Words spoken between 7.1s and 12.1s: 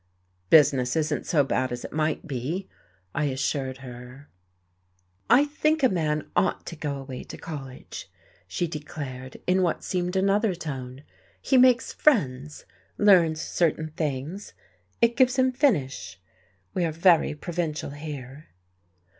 to college," she declared, in what seemed another tone. "He makes